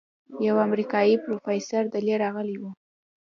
يو 0.45 0.55
امريکايي 0.67 1.15
پروفيسور 1.23 1.83
دېلې 1.93 2.15
رغلى 2.23 2.55
و. 2.61 2.63